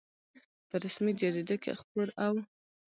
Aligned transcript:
په 0.69 0.75
رسمي 0.83 1.13
جریده 1.21 1.55
کې 1.63 1.71
خپور 1.79 2.07
او 2.25 2.33